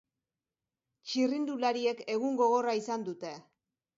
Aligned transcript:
Txirrindulariek 1.09 2.03
egun 2.15 2.41
gogorra 2.41 2.75
izan 2.81 3.07
dute. 3.11 3.37